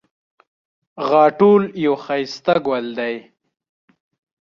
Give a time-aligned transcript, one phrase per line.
[1.05, 3.15] خاټول یو ښایسته ګل دی